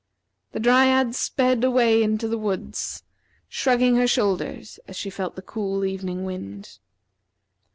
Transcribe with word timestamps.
The 0.53 0.59
Dryad 0.59 1.13
sped 1.13 1.63
away 1.63 2.01
to 2.17 2.27
the 2.27 2.39
woods, 2.39 3.03
shrugging 3.47 3.97
her 3.97 4.07
shoulders 4.07 4.79
as 4.87 4.95
she 4.95 5.11
felt 5.11 5.35
the 5.35 5.43
cool 5.43 5.85
evening 5.85 6.25
wind. 6.25 6.79